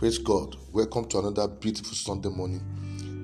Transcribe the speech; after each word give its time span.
Praise 0.00 0.16
God. 0.16 0.56
Welcome 0.72 1.04
to 1.08 1.18
another 1.18 1.46
beautiful 1.46 1.92
Sunday 1.92 2.30
morning. 2.30 2.62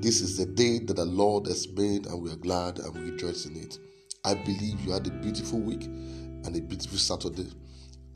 This 0.03 0.21
is 0.21 0.37
the 0.37 0.45
day 0.45 0.79
that 0.81 0.97
the 0.97 1.07
Lord 1.07 1.47
has 1.47 1.67
made, 1.67 2.05
and 2.05 2.21
we 2.21 2.31
are 2.31 2.37
glad 2.37 2.81
and 2.81 2.95
rejoice 2.95 3.47
in 3.47 3.57
it. 3.57 3.79
I 4.27 4.35
believe 4.35 4.79
you 4.83 4.93
had 4.93 5.07
a 5.07 5.11
beautiful 5.11 5.59
week 5.59 5.85
and 5.85 6.55
a 6.55 6.61
beautiful 6.61 6.99
Saturday 6.99 7.51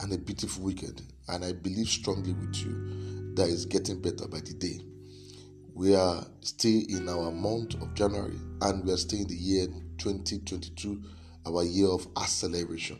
and 0.00 0.12
a 0.12 0.18
beautiful 0.18 0.62
weekend. 0.62 1.00
And 1.28 1.42
I 1.42 1.54
believe 1.54 1.88
strongly 1.88 2.34
with 2.34 2.54
you 2.56 3.32
that 3.34 3.48
it's 3.48 3.64
getting 3.64 4.02
better 4.02 4.28
by 4.28 4.40
the 4.40 4.52
day. 4.52 4.80
We 5.72 5.94
are 5.94 6.22
still 6.42 6.82
in 6.86 7.08
our 7.08 7.30
month 7.32 7.80
of 7.80 7.94
January 7.94 8.38
and 8.60 8.84
we 8.84 8.92
are 8.92 8.98
still 8.98 9.22
in 9.22 9.28
the 9.28 9.36
year 9.36 9.68
2022, 9.96 11.02
our 11.46 11.64
year 11.64 11.88
of 11.88 12.06
acceleration. 12.14 12.98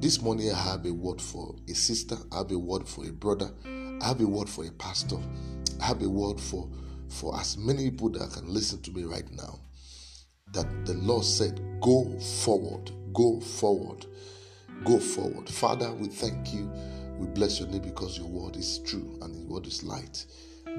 This 0.00 0.22
morning, 0.22 0.52
I 0.52 0.56
have 0.56 0.86
a 0.86 0.92
word 0.92 1.20
for 1.20 1.56
a 1.68 1.74
sister, 1.74 2.16
I 2.30 2.38
have 2.38 2.52
a 2.52 2.58
word 2.60 2.88
for 2.88 3.04
a 3.04 3.10
brother, 3.10 3.50
I 4.00 4.08
have 4.08 4.20
a 4.20 4.26
word 4.26 4.48
for 4.48 4.64
a 4.64 4.70
pastor, 4.72 5.18
I 5.80 5.86
have 5.86 6.02
a 6.02 6.08
word 6.08 6.40
for, 6.40 6.68
for 7.08 7.38
as 7.38 7.56
many 7.56 7.90
people 7.90 8.10
that 8.10 8.30
can 8.32 8.52
listen 8.52 8.80
to 8.82 8.92
me 8.92 9.04
right 9.04 9.30
now. 9.32 9.58
That 10.52 10.86
the 10.86 10.94
Lord 10.94 11.24
said, 11.24 11.60
Go 11.80 12.18
forward, 12.18 12.90
go 13.12 13.40
forward, 13.40 14.06
go 14.84 14.98
forward. 14.98 15.48
Father, 15.48 15.92
we 15.92 16.08
thank 16.08 16.54
you. 16.54 16.70
We 17.18 17.26
bless 17.26 17.58
your 17.58 17.68
name 17.68 17.82
because 17.82 18.16
your 18.16 18.28
word 18.28 18.56
is 18.56 18.78
true 18.78 19.18
and 19.22 19.34
your 19.34 19.46
word 19.46 19.66
is 19.66 19.82
light. 19.82 20.24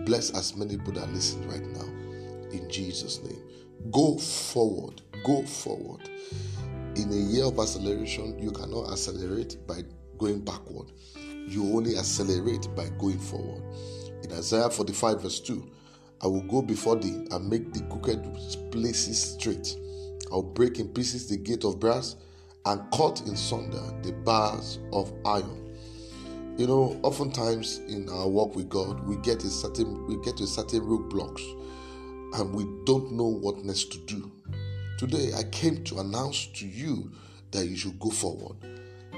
Bless 0.05 0.31
as 0.31 0.55
many 0.55 0.77
people 0.77 0.93
that 0.93 1.11
listen 1.13 1.47
right 1.49 1.65
now. 1.65 1.85
In 2.51 2.69
Jesus' 2.69 3.21
name. 3.21 3.41
Go 3.91 4.17
forward, 4.17 5.01
go 5.23 5.43
forward 5.43 6.09
in 6.95 7.11
a 7.11 7.15
year 7.15 7.45
of 7.45 7.59
acceleration, 7.59 8.37
you 8.39 8.51
cannot 8.51 8.91
accelerate 8.91 9.57
by 9.65 9.81
going 10.17 10.41
backward. 10.43 10.91
You 11.47 11.63
only 11.75 11.97
accelerate 11.97 12.67
by 12.75 12.89
going 12.97 13.19
forward. 13.19 13.63
In 14.23 14.31
Isaiah 14.33 14.69
45, 14.69 15.21
verse 15.21 15.39
2, 15.39 15.69
I 16.21 16.27
will 16.27 16.43
go 16.43 16.61
before 16.61 16.95
thee 16.95 17.25
and 17.31 17.49
make 17.49 17.73
the 17.73 17.81
crooked 17.83 18.23
places 18.71 19.21
straight. 19.21 19.75
I'll 20.31 20.43
break 20.43 20.79
in 20.79 20.89
pieces 20.89 21.27
the 21.27 21.37
gate 21.37 21.63
of 21.63 21.79
brass 21.79 22.15
and 22.65 22.81
cut 22.91 23.21
in 23.21 23.35
sunder 23.35 23.81
the 24.03 24.11
bars 24.11 24.79
of 24.91 25.13
iron. 25.25 25.69
You 26.57 26.67
know, 26.67 26.99
oftentimes 27.03 27.79
in 27.87 28.09
our 28.09 28.27
walk 28.27 28.55
with 28.55 28.67
God, 28.69 29.07
we 29.07 29.15
get 29.17 29.43
a 29.45 29.49
certain 29.49 30.05
we 30.07 30.17
get 30.23 30.37
to 30.37 30.45
certain 30.45 30.81
roadblocks 30.81 31.41
and 32.39 32.53
we 32.53 32.65
don't 32.85 33.13
know 33.13 33.27
what 33.27 33.63
next 33.63 33.91
to 33.93 33.97
do. 33.99 34.31
Today, 34.97 35.31
I 35.37 35.43
came 35.43 35.83
to 35.85 35.99
announce 35.99 36.47
to 36.47 36.67
you 36.67 37.11
that 37.51 37.65
you 37.65 37.77
should 37.77 37.97
go 37.99 38.09
forward. 38.09 38.57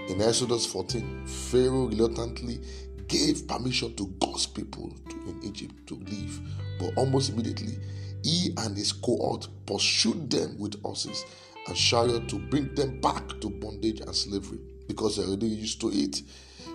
In 0.09 0.21
Exodus 0.21 0.65
14, 0.65 1.25
Pharaoh 1.25 1.85
reluctantly 1.85 2.59
gave 3.07 3.47
permission 3.47 3.95
to 3.95 4.07
God's 4.19 4.45
people 4.45 4.93
to, 5.09 5.15
in 5.29 5.39
Egypt 5.43 5.87
to 5.87 5.95
leave, 5.95 6.39
but 6.79 6.91
almost 6.97 7.31
immediately, 7.31 7.77
he 8.23 8.53
and 8.57 8.75
his 8.75 8.91
cohort 8.91 9.47
pursued 9.65 10.29
them 10.29 10.57
with 10.59 10.81
horses 10.81 11.25
and 11.67 11.75
chariots 11.75 12.31
to 12.31 12.39
bring 12.39 12.73
them 12.75 12.99
back 12.99 13.27
to 13.41 13.49
bondage 13.49 14.01
and 14.01 14.15
slavery 14.15 14.59
because 14.87 15.17
they're 15.17 15.27
already 15.27 15.47
used 15.47 15.79
to 15.81 15.89
it. 15.89 16.21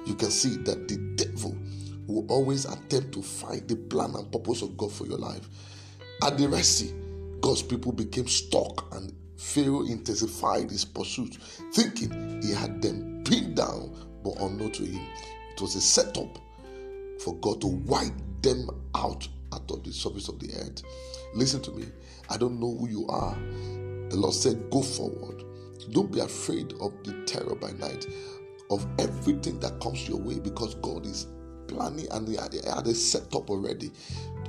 You 0.07 0.15
can 0.15 0.31
see 0.31 0.57
that 0.59 0.89
the 0.89 0.97
devil 1.17 1.57
will 2.07 2.27
always 2.29 2.65
attempt 2.65 3.13
to 3.13 3.23
find 3.23 3.67
the 3.69 3.77
plan 3.77 4.15
and 4.15 4.31
purpose 4.31 4.63
of 4.63 4.77
God 4.77 4.93
for 4.93 5.07
your 5.07 5.19
life. 5.19 5.49
At 6.23 6.39
the 6.39 6.49
Red 6.49 6.65
Sea, 6.65 6.95
God's 7.41 7.63
people 7.63 7.93
became 7.93 8.29
stuck 8.29 8.95
and 8.95 9.13
Pharaoh 9.37 9.85
intensified 9.87 10.71
his 10.71 10.85
pursuit, 10.85 11.37
thinking 11.73 12.41
he 12.43 12.53
had 12.53 12.81
them 12.81 13.16
pinned 13.27 13.57
down, 13.57 13.95
but 14.23 14.41
unknown 14.41 14.73
to 14.73 14.85
him. 14.85 15.05
It 15.53 15.61
was 15.61 15.75
a 15.75 15.81
setup 15.81 16.39
for 17.21 17.35
God 17.37 17.61
to 17.63 17.67
wipe 17.67 18.15
them 18.43 18.71
out 18.95 19.29
out 19.53 19.71
of 19.71 19.85
the 19.85 19.93
surface 19.93 20.29
of 20.29 20.39
the 20.39 20.53
earth. 20.55 20.83
Listen 21.35 21.63
to 21.63 21.71
me. 21.73 21.87
I 22.29 22.37
don't 22.37 22.59
know 22.61 22.77
who 22.77 22.89
you 22.89 23.07
are. 23.09 23.35
The 24.11 24.17
Lord 24.17 24.35
said, 24.35 24.71
Go 24.71 24.83
forward. 24.83 25.45
Don't 25.93 26.11
be 26.13 26.21
afraid 26.21 26.73
of 26.81 26.93
the 27.05 27.13
terror 27.27 27.55
by 27.55 27.71
night, 27.73 28.07
of 28.71 28.87
everything 28.99 29.61
that 29.61 29.81
comes 29.81 30.09
your 30.09 30.19
way, 30.19 30.39
because 30.39 30.75
God 30.77 31.07
is 31.07 31.27
planning 31.69 32.07
and 32.11 32.27
they 32.29 32.37
had 32.37 32.87
a 32.87 32.95
setup 32.95 33.51
already 33.51 33.91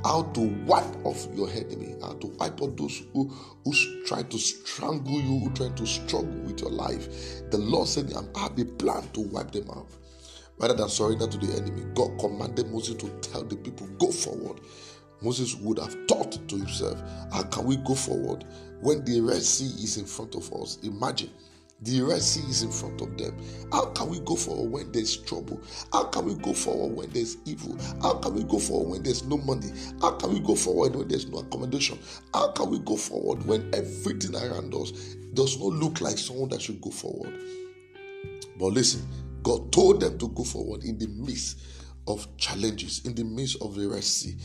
how 0.03 0.23
to 0.23 0.41
wipe 0.65 1.05
off 1.05 1.27
your 1.33 1.49
enemy, 1.49 1.95
how 2.01 2.13
to 2.13 2.27
wipe 2.27 2.61
off 2.61 2.75
those 2.75 3.03
who, 3.13 3.27
who 3.63 3.73
try 4.05 4.23
to 4.23 4.37
strangle 4.37 5.19
you, 5.19 5.39
who 5.39 5.49
try 5.51 5.69
to 5.69 5.85
struggle 5.85 6.33
with 6.45 6.61
your 6.61 6.69
life. 6.71 7.41
The 7.51 7.57
Lord 7.57 7.87
said, 7.87 8.13
I 8.13 8.39
have 8.39 8.57
a 8.59 8.65
plan 8.65 9.03
to 9.13 9.21
wipe 9.21 9.51
them 9.51 9.69
out. 9.69 9.87
Rather 10.59 10.73
than 10.73 10.89
surrender 10.89 11.27
to 11.27 11.37
the 11.37 11.53
enemy, 11.55 11.83
God 11.93 12.17
commanded 12.19 12.71
Moses 12.71 12.95
to 12.95 13.09
tell 13.21 13.43
the 13.43 13.55
people, 13.55 13.87
Go 13.99 14.11
forward. 14.11 14.61
Moses 15.21 15.55
would 15.55 15.79
have 15.79 15.95
thought 16.07 16.31
to 16.47 16.55
himself, 16.55 17.01
How 17.31 17.43
can 17.43 17.65
we 17.65 17.77
go 17.77 17.95
forward 17.95 18.45
when 18.81 19.03
the 19.03 19.21
Red 19.21 19.41
Sea 19.41 19.83
is 19.83 19.97
in 19.97 20.05
front 20.05 20.35
of 20.35 20.51
us? 20.53 20.77
Imagine 20.83 21.31
the 21.81 22.01
Red 22.01 22.21
Sea 22.21 22.41
is 22.49 22.63
in 22.63 22.71
front 22.71 23.01
of 23.01 23.17
them. 23.17 23.37
How 23.71 23.85
can 23.87 24.09
we 24.09 24.19
go 24.21 24.35
forward 24.35 24.71
when 24.71 24.91
there's 24.91 25.17
trouble? 25.17 25.61
How 25.93 26.05
can 26.05 26.25
we 26.25 26.33
go 26.35 26.53
forward 26.53 26.95
when 26.95 27.09
there's 27.11 27.37
evil? 27.45 27.77
How 28.01 28.15
can 28.15 28.33
we 28.33 28.43
go 28.43 28.57
forward 28.57 28.89
when 28.89 29.03
there's 29.03 29.23
no 29.23 29.37
money? 29.37 29.71
How 30.01 30.11
can 30.11 30.33
we 30.33 30.39
go 30.39 30.55
forward 30.55 30.95
when 30.95 31.07
there's 31.07 31.27
no 31.27 31.39
accommodation? 31.39 31.99
How 32.33 32.51
can 32.51 32.71
we 32.71 32.79
go 32.79 32.95
forward 32.95 33.45
when 33.45 33.69
everything 33.75 34.35
around 34.35 34.73
us 34.73 34.91
does 35.33 35.59
not 35.59 35.73
look 35.73 36.01
like 36.01 36.17
someone 36.17 36.49
that 36.49 36.61
should 36.61 36.81
go 36.81 36.89
forward? 36.89 37.33
But 38.57 38.73
listen, 38.73 39.07
God 39.43 39.71
told 39.71 40.01
them 40.01 40.17
to 40.17 40.29
go 40.29 40.43
forward 40.43 40.83
in 40.83 40.97
the 40.97 41.07
midst 41.07 41.59
of 42.07 42.25
challenges, 42.37 43.05
in 43.05 43.13
the 43.13 43.23
midst 43.23 43.61
of 43.61 43.75
the 43.75 43.87
Red 43.87 44.03
Sea. 44.03 44.35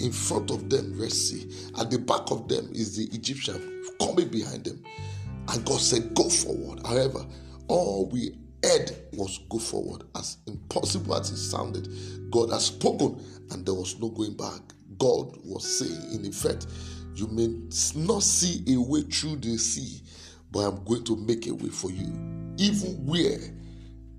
In 0.00 0.10
front 0.10 0.50
of 0.50 0.68
them, 0.68 0.98
Red 0.98 1.12
Sea. 1.12 1.70
At 1.78 1.90
the 1.90 1.98
back 1.98 2.30
of 2.30 2.48
them 2.48 2.68
is 2.72 2.96
the 2.96 3.04
Egyptian 3.14 3.84
coming 4.00 4.28
behind 4.28 4.64
them. 4.64 4.82
And 5.50 5.64
God 5.64 5.80
said, 5.80 6.14
Go 6.14 6.28
forward. 6.28 6.86
However, 6.86 7.24
all 7.68 8.08
we 8.08 8.36
heard 8.62 8.96
was 9.12 9.38
go 9.48 9.58
forward. 9.58 10.04
As 10.14 10.38
impossible 10.46 11.14
as 11.14 11.30
it 11.30 11.36
sounded, 11.36 11.88
God 12.30 12.50
has 12.50 12.66
spoken 12.66 13.22
and 13.50 13.66
there 13.66 13.74
was 13.74 13.98
no 14.00 14.08
going 14.10 14.36
back. 14.36 14.60
God 14.98 15.36
was 15.44 15.78
saying, 15.78 16.14
in 16.14 16.26
effect, 16.26 16.66
you 17.14 17.26
may 17.28 17.48
not 17.96 18.22
see 18.22 18.62
a 18.74 18.80
way 18.80 19.02
through 19.02 19.36
the 19.36 19.56
sea, 19.56 20.02
but 20.50 20.60
I'm 20.60 20.84
going 20.84 21.04
to 21.04 21.16
make 21.16 21.46
a 21.46 21.54
way 21.54 21.70
for 21.70 21.90
you. 21.90 22.12
Even 22.58 23.06
where 23.06 23.38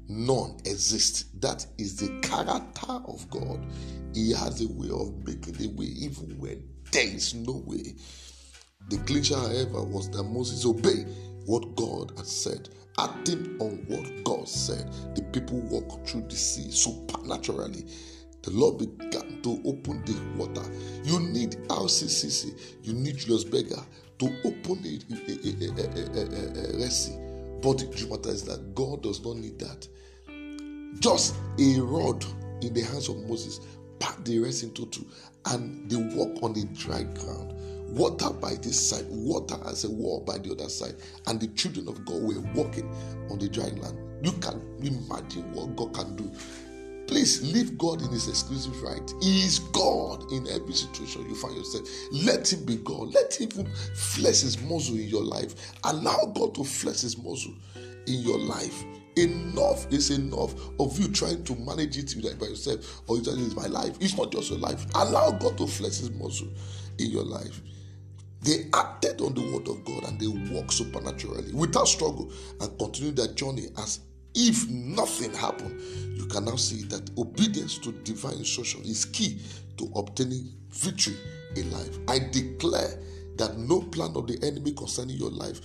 none 0.08 0.58
exists. 0.66 1.25
That 1.40 1.66
is 1.78 1.97
the 1.97 2.20
character 2.22 2.91
of 3.08 3.30
God. 3.30 3.66
He 4.14 4.34
has 4.34 4.62
a 4.62 4.68
way 4.68 4.90
of 4.90 5.25
making 5.25 5.56
a 5.66 5.70
way, 5.78 5.86
even 5.86 6.38
when 6.38 6.64
there 6.91 7.06
is 7.06 7.34
no 7.34 7.64
way. 7.66 7.96
The 8.90 8.97
clincher, 9.00 9.36
however, 9.36 9.84
was 9.84 10.09
that 10.12 10.24
Moses 10.24 10.66
obeyed 10.66 11.08
what 11.46 11.75
God 11.75 12.12
had 12.18 12.25
said, 12.25 12.69
acting 13.00 13.58
on 13.59 13.84
what 13.88 14.24
God 14.24 14.47
said. 14.47 14.92
The 15.16 15.22
people 15.24 15.59
walked 15.62 16.09
through 16.09 16.28
the 16.28 16.36
sea 16.36 16.69
supernaturally. 16.72 17.86
The 18.44 18.52
Lord 18.52 18.80
began 18.80 19.41
to 19.44 19.62
open 19.66 20.03
the 20.06 20.20
water. 20.36 20.64
You 21.03 21.20
need 21.20 21.52
RCCC, 21.68 22.59
you 22.84 22.94
need 22.94 23.18
Julius 23.18 23.44
Berger 23.44 23.81
to 24.20 24.25
open 24.46 24.81
it, 24.84 25.06
a, 25.09 25.68
a, 25.68 26.12
a, 26.20 26.86
a. 26.86 27.59
But 27.62 27.78
the 27.78 27.88
truth 27.96 28.25
is 28.25 28.44
that 28.46 28.74
God 28.74 29.03
does 29.03 29.24
not 29.24 29.38
need 29.38 29.59
that. 29.59 29.88
Just 31.00 31.36
a 31.59 31.80
rod 31.81 32.25
in 32.62 32.74
the 32.74 32.81
hands 32.81 33.09
of 33.09 33.18
Moses 33.28 33.59
part 34.00 34.25
the 34.25 34.40
rest 34.40 34.64
into 34.64 34.88
two, 34.88 35.06
and 35.46 35.90
they 35.90 35.96
walk 35.96 36.41
on 36.44 36.53
the 36.53 36.66
dry 36.74 37.03
ground 37.03 37.53
water 37.91 38.29
by 38.29 38.56
this 38.56 38.90
side, 38.90 39.06
water 39.09 39.57
as 39.66 39.84
a 39.84 39.90
wall 39.90 40.22
by 40.22 40.38
the 40.38 40.52
other 40.52 40.69
side, 40.69 40.96
and 41.28 41.40
the 41.40 41.47
children 41.47 41.88
of 41.88 42.05
God 42.05 42.22
were 42.22 42.40
walking 42.53 42.90
on 43.29 43.40
the 43.40 43.49
dry 43.49 43.66
land. 43.66 43.97
You 44.23 44.32
can 44.34 44.61
imagine 44.82 45.52
what 45.53 45.76
God 45.76 45.93
can 45.93 46.16
do. 46.16 46.32
Please 47.08 47.41
leave 47.53 47.78
God 47.78 48.02
in 48.02 48.09
His 48.09 48.29
exclusive 48.29 48.82
right. 48.82 49.14
He 49.22 49.41
is 49.41 49.59
God 49.59 50.32
in 50.32 50.47
every 50.47 50.73
situation 50.73 51.28
you 51.28 51.35
find 51.35 51.58
yourself. 51.58 51.90
Let 52.11 52.53
Him 52.53 52.64
be 52.64 52.78
God. 52.78 53.14
Let 53.14 53.35
Him 53.35 53.49
flex 53.96 54.41
His 54.41 54.61
muscle 54.61 54.96
in 54.96 55.09
your 55.09 55.23
life. 55.23 55.73
Allow 55.84 56.32
God 56.34 56.55
to 56.55 56.64
flex 56.64 57.02
His 57.02 57.17
muscle 57.17 57.53
in 58.08 58.22
your 58.22 58.40
life. 58.40 58.84
Enough 59.17 59.91
is 59.91 60.09
enough 60.09 60.53
of 60.79 60.97
you 60.97 61.09
trying 61.09 61.44
to 61.44 61.55
manage 61.55 61.97
it 61.97 62.40
by 62.40 62.46
yourself 62.46 63.02
or 63.08 63.17
you 63.17 63.23
tell 63.23 63.37
it's 63.37 63.55
my 63.55 63.67
life. 63.67 63.97
It's 63.99 64.17
not 64.17 64.32
just 64.32 64.49
your 64.49 64.59
life. 64.59 64.85
Allow 64.96 65.32
God 65.32 65.58
to 65.58 65.67
flex 65.67 65.97
His 65.97 66.11
muscle 66.11 66.47
in 66.97 67.11
your 67.11 67.26
life. 67.26 67.61
They 68.41 68.66
acted 68.73 69.22
on 69.22 69.34
the 69.35 69.41
word 69.41 69.67
of 69.67 69.85
God 69.85 70.03
and 70.05 70.20
they 70.20 70.28
walked 70.53 70.73
supernaturally 70.73 71.53
without 71.53 71.88
struggle 71.88 72.32
and 72.59 72.78
continued 72.79 73.16
their 73.17 73.28
journey 73.28 73.67
as 73.78 73.99
if 74.34 74.67
nothing 74.70 75.34
happened. 75.34 75.79
You 76.17 76.26
can 76.26 76.46
now 76.46 76.55
see 76.55 76.84
that 76.85 77.09
obedience 77.17 77.78
to 77.79 77.91
divine 77.91 78.38
instruction 78.38 78.82
is 78.82 79.05
key 79.05 79.41
to 79.78 79.91
obtaining 79.96 80.53
victory 80.70 81.16
in 81.55 81.70
life. 81.72 81.97
I 82.08 82.20
declare 82.32 82.99
that 83.38 83.58
no 83.58 83.82
plan 83.82 84.11
of 84.16 84.28
the 84.28 84.40
enemy 84.44 84.72
concerning 84.73 85.17
your 85.17 85.32
life 85.32 85.61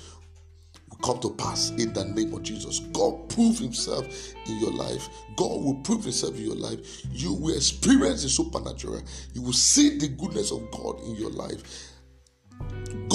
will 0.91 0.99
come 0.99 1.21
to 1.21 1.31
pass 1.31 1.71
in 1.71 1.93
the 1.93 2.05
name 2.05 2.35
of 2.35 2.43
Jesus. 2.43 2.81
God 2.93 3.29
prove 3.29 3.59
himself 3.59 4.07
in 4.47 4.59
your 4.59 4.73
life. 4.73 5.09
God 5.37 5.63
will 5.63 5.81
prove 5.83 6.05
himself 6.05 6.37
in 6.37 6.47
your 6.47 6.57
life. 6.57 7.05
You 7.11 7.33
will 7.35 7.57
experience 7.57 8.23
the 8.23 8.29
supernatural. 8.29 9.03
You 9.33 9.43
will 9.43 9.53
see 9.53 9.99
the 9.99 10.09
goodness 10.09 10.53
of 10.53 10.71
God 10.71 11.01
in 11.05 11.17
your 11.17 11.31
life. 11.31 11.93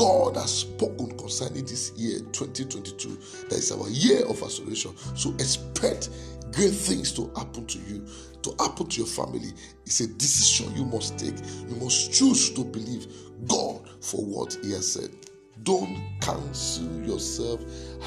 God 0.02 0.36
has 0.36 0.62
spoken 0.62 1.16
concerning 1.16 1.64
this 1.64 1.92
year 1.92 2.22
2022. 2.32 3.10
That 3.50 3.60
is 3.60 3.72
our 3.72 3.88
year 3.88 4.26
of 4.26 4.42
restoration. 4.42 4.98
So 5.16 5.32
expect 5.36 6.10
great 6.54 6.74
things 6.74 7.12
to 7.12 7.32
happen 7.38 7.68
to 7.68 7.78
you, 7.78 8.04
to 8.42 8.56
happen 8.58 8.88
to 8.88 8.98
your 8.98 9.06
family. 9.06 9.52
It's 9.86 10.00
a 10.00 10.08
decision 10.08 10.76
you 10.76 10.86
must 10.86 11.20
take. 11.20 11.38
You 11.70 11.76
must 11.76 12.12
choose 12.12 12.50
to 12.56 12.64
believe 12.64 13.06
God 13.46 13.88
for 14.02 14.26
what 14.26 14.58
He 14.64 14.72
has 14.72 14.92
said. 14.92 15.12
Don't 15.62 16.02
cancel 16.20 16.90
yourself 17.04 17.62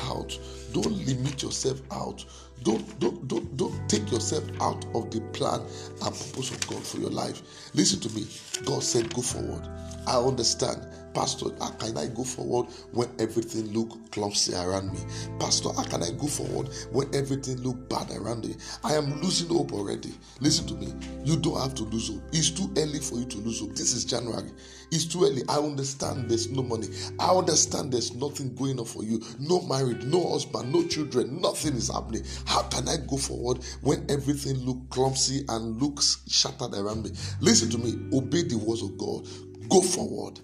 out. 0.08 0.36
Don't 0.72 1.06
limit 1.06 1.42
yourself 1.42 1.80
out. 1.90 2.24
Don't, 2.62 2.98
don't, 2.98 3.26
don't, 3.28 3.56
don't 3.56 3.88
take 3.88 4.10
yourself 4.10 4.44
out 4.60 4.84
of 4.94 5.10
the 5.10 5.20
plan 5.32 5.60
and 5.60 6.14
purpose 6.14 6.50
of 6.50 6.66
God 6.66 6.82
for 6.82 6.98
your 6.98 7.10
life. 7.10 7.42
Listen 7.74 8.00
to 8.00 8.14
me. 8.14 8.26
God 8.64 8.82
said, 8.82 9.12
Go 9.14 9.22
forward. 9.22 9.68
I 10.06 10.16
understand 10.16 10.86
Pastor, 11.14 11.46
how 11.60 11.70
can 11.70 11.96
I 11.96 12.08
go 12.08 12.24
forward 12.24 12.66
when 12.92 13.08
everything 13.20 13.72
look 13.72 13.96
clumsy 14.10 14.52
around 14.54 14.92
me? 14.92 14.98
Pastor, 15.38 15.72
how 15.72 15.84
can 15.84 16.02
I 16.02 16.10
go 16.10 16.26
forward 16.26 16.68
when 16.90 17.14
everything 17.14 17.58
look 17.58 17.88
bad 17.88 18.10
around 18.10 18.44
me? 18.44 18.56
I 18.82 18.94
am 18.94 19.20
losing 19.22 19.48
hope 19.48 19.72
already. 19.72 20.12
Listen 20.40 20.66
to 20.66 20.74
me. 20.74 20.92
You 21.24 21.36
don't 21.36 21.60
have 21.60 21.74
to 21.76 21.84
lose 21.84 22.08
hope. 22.08 22.22
It's 22.32 22.50
too 22.50 22.68
early 22.76 22.98
for 22.98 23.14
you 23.16 23.26
to 23.26 23.38
lose 23.38 23.60
hope. 23.60 23.76
This 23.76 23.92
is 23.92 24.04
January. 24.04 24.50
It's 24.90 25.04
too 25.04 25.24
early. 25.24 25.42
I 25.48 25.58
understand 25.58 26.28
there's 26.28 26.50
no 26.50 26.62
money. 26.62 26.88
I 27.20 27.30
understand 27.30 27.92
there's 27.92 28.14
nothing 28.14 28.52
going 28.56 28.80
on 28.80 28.84
for 28.84 29.04
you. 29.04 29.22
No 29.38 29.62
marriage, 29.62 30.04
no 30.04 30.30
husband, 30.30 30.53
no 30.62 30.86
children. 30.86 31.40
Nothing 31.40 31.74
is 31.74 31.90
happening. 31.90 32.24
How 32.46 32.62
can 32.64 32.88
I 32.88 32.96
go 33.08 33.16
forward 33.16 33.64
when 33.80 34.04
everything 34.10 34.56
look 34.58 34.78
clumsy 34.90 35.44
and 35.48 35.80
looks 35.80 36.22
shattered 36.28 36.74
around 36.74 37.04
me? 37.04 37.10
Listen 37.40 37.70
to 37.70 37.78
me. 37.78 37.94
Obey 38.16 38.42
the 38.42 38.56
words 38.58 38.82
of 38.82 38.96
God. 38.98 39.26
Go 39.68 39.80
forward. 39.80 40.40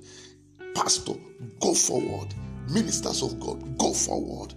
Pastor, 0.75 1.15
go 1.61 1.75
forward. 1.75 2.35
Ministers 2.69 3.23
of 3.23 3.39
God, 3.41 3.79
go 3.79 3.93
forward. 3.93 4.55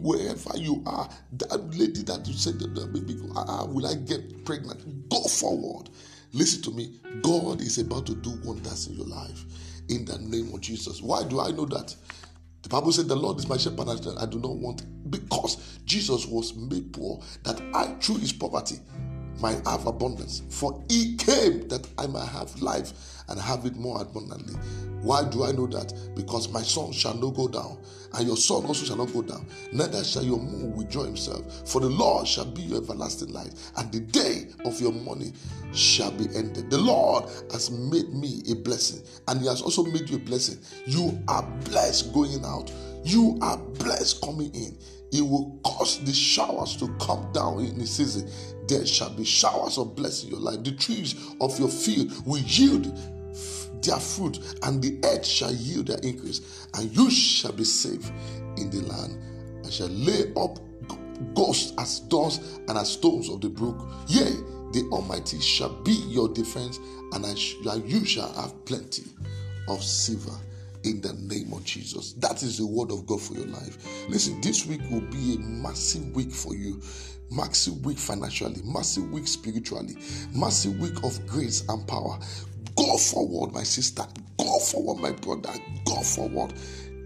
Wherever 0.00 0.56
you 0.56 0.82
are, 0.86 1.08
that 1.34 1.78
lady 1.78 2.02
that 2.02 2.26
you 2.26 2.34
said, 2.34 2.58
baby, 2.58 3.16
ah, 3.36 3.64
will 3.66 3.86
I 3.86 3.94
get 3.94 4.44
pregnant? 4.44 5.08
Go 5.08 5.22
forward. 5.22 5.88
Listen 6.32 6.62
to 6.62 6.70
me. 6.72 6.98
God 7.22 7.60
is 7.60 7.78
about 7.78 8.06
to 8.06 8.16
do 8.16 8.32
wonders 8.44 8.88
in 8.88 8.94
your 8.94 9.06
life 9.06 9.44
in 9.88 10.04
the 10.04 10.18
name 10.18 10.52
of 10.54 10.60
Jesus. 10.60 11.00
Why 11.02 11.22
do 11.24 11.40
I 11.40 11.50
know 11.52 11.66
that? 11.66 11.94
The 12.62 12.68
Bible 12.68 12.92
said, 12.92 13.08
The 13.08 13.16
Lord 13.16 13.38
is 13.38 13.48
my 13.48 13.56
shepherd, 13.56 13.88
I 13.88 14.26
do 14.26 14.38
not 14.38 14.56
want, 14.56 15.10
because 15.10 15.78
Jesus 15.84 16.26
was 16.26 16.54
made 16.54 16.92
poor, 16.92 17.22
that 17.44 17.60
I, 17.74 17.94
through 18.00 18.16
his 18.16 18.32
poverty, 18.32 18.80
might 19.40 19.66
have 19.66 19.86
abundance. 19.86 20.42
For 20.48 20.82
he 20.88 21.16
came 21.16 21.68
that 21.68 21.86
I 21.98 22.06
might 22.06 22.28
have 22.28 22.60
life 22.60 22.92
and 23.28 23.38
have 23.38 23.64
it 23.64 23.76
more 23.76 24.02
abundantly. 24.02 24.54
Why 25.02 25.24
do 25.24 25.44
I 25.44 25.52
know 25.52 25.66
that? 25.68 25.94
Because 26.14 26.50
my 26.50 26.62
sun 26.62 26.92
shall 26.92 27.14
not 27.14 27.34
go 27.34 27.48
down, 27.48 27.78
and 28.14 28.26
your 28.26 28.36
sun 28.36 28.66
also 28.66 28.84
shall 28.84 28.96
not 28.96 29.12
go 29.12 29.22
down, 29.22 29.46
neither 29.72 30.04
shall 30.04 30.24
your 30.24 30.38
moon 30.38 30.74
withdraw 30.76 31.04
himself. 31.04 31.68
For 31.68 31.80
the 31.80 31.88
Lord 31.88 32.28
shall 32.28 32.44
be 32.44 32.62
your 32.62 32.82
everlasting 32.82 33.32
light, 33.32 33.54
and 33.76 33.90
the 33.92 34.00
day 34.00 34.48
of 34.66 34.78
your 34.80 34.92
mourning 34.92 35.32
shall 35.72 36.10
be 36.10 36.26
ended. 36.36 36.70
The 36.70 36.78
Lord 36.78 37.24
has 37.50 37.70
made 37.70 38.12
me 38.12 38.42
a 38.50 38.56
blessing, 38.56 39.00
and 39.28 39.40
He 39.40 39.46
has 39.46 39.62
also 39.62 39.84
made 39.84 40.10
you 40.10 40.16
a 40.16 40.20
blessing. 40.20 40.58
You 40.86 41.18
are 41.28 41.42
blessed 41.64 42.12
going 42.12 42.44
out, 42.44 42.70
you 43.04 43.38
are 43.42 43.56
blessed 43.56 44.22
coming 44.22 44.54
in. 44.54 44.76
It 45.12 45.22
will 45.22 45.58
cause 45.64 45.98
the 46.04 46.12
showers 46.12 46.76
to 46.76 46.88
come 47.00 47.30
down 47.32 47.60
in 47.60 47.78
the 47.78 47.86
season. 47.86 48.30
There 48.68 48.86
shall 48.86 49.10
be 49.10 49.24
showers 49.24 49.78
of 49.78 49.96
blessing 49.96 50.28
in 50.28 50.36
your 50.36 50.42
life. 50.42 50.62
The 50.62 50.72
trees 50.72 51.14
of 51.40 51.58
your 51.58 51.68
field 51.68 52.12
will 52.26 52.38
yield 52.38 52.84
their 53.82 53.98
fruit, 53.98 54.38
and 54.62 54.82
the 54.82 54.98
earth 55.04 55.26
shall 55.26 55.52
yield 55.52 55.88
their 55.88 55.98
increase, 55.98 56.68
and 56.74 56.94
you 56.94 57.10
shall 57.10 57.52
be 57.52 57.64
safe 57.64 58.10
in 58.56 58.70
the 58.70 58.82
land. 58.82 59.18
I 59.66 59.70
shall 59.70 59.88
lay 59.88 60.32
up 60.36 60.58
ghosts 61.34 61.72
as 61.78 62.00
doors 62.00 62.38
and 62.68 62.78
as 62.78 62.90
stones 62.92 63.28
of 63.28 63.40
the 63.40 63.48
brook. 63.48 63.88
Yea, 64.06 64.30
the 64.72 64.88
Almighty 64.92 65.40
shall 65.40 65.74
be 65.82 65.92
your 66.08 66.28
defense, 66.28 66.78
and, 67.12 67.38
sh- 67.38 67.56
and 67.66 67.90
you 67.90 68.04
shall 68.04 68.32
have 68.34 68.64
plenty 68.64 69.04
of 69.68 69.82
silver 69.82 70.36
in 70.84 71.00
the 71.00 71.12
name 71.14 71.52
of 71.52 71.64
Jesus. 71.64 72.14
That 72.14 72.42
is 72.42 72.58
the 72.58 72.66
word 72.66 72.90
of 72.90 73.06
God 73.06 73.20
for 73.20 73.34
your 73.34 73.46
life. 73.46 74.06
Listen, 74.08 74.40
this 74.40 74.66
week 74.66 74.80
will 74.90 75.00
be 75.02 75.34
a 75.34 75.38
massive 75.38 76.14
week 76.14 76.32
for 76.32 76.54
you. 76.54 76.80
Massive 77.30 77.84
week 77.84 77.98
financially, 77.98 78.60
massive 78.64 79.10
week 79.12 79.28
spiritually, 79.28 79.96
massive 80.34 80.78
week 80.80 80.96
of 81.04 81.24
grace 81.26 81.68
and 81.68 81.86
power. 81.86 82.18
Go 82.76 82.96
forward, 82.96 83.52
my 83.52 83.62
sister. 83.62 84.02
Go 84.38 84.58
forward, 84.58 85.00
my 85.00 85.12
brother. 85.12 85.52
Go 85.84 86.02
forward. 86.02 86.54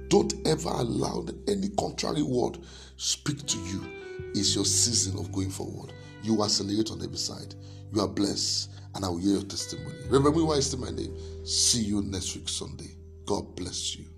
Don't 0.08 0.34
ever 0.46 0.70
allow 0.70 1.26
any 1.48 1.68
contrary 1.70 2.22
word 2.22 2.58
speak 2.96 3.44
to 3.46 3.58
you. 3.58 3.82
It's 4.34 4.54
your 4.54 4.64
season 4.64 5.18
of 5.18 5.32
going 5.32 5.50
forward. 5.50 5.92
You 6.22 6.40
are 6.40 6.46
accelerate 6.46 6.90
on 6.90 7.02
every 7.02 7.18
side. 7.18 7.54
You 7.92 8.00
are 8.00 8.08
blessed, 8.08 8.70
and 8.94 9.04
I 9.04 9.08
will 9.08 9.18
hear 9.18 9.34
your 9.34 9.42
testimony. 9.42 9.96
Remember 10.06 10.30
me 10.30 10.42
why 10.42 10.56
I 10.56 10.60
say 10.60 10.78
my 10.78 10.90
name. 10.90 11.14
See 11.44 11.82
you 11.82 12.02
next 12.02 12.34
week, 12.34 12.48
Sunday. 12.48 12.96
God 13.26 13.56
bless 13.56 13.96
you. 13.96 14.13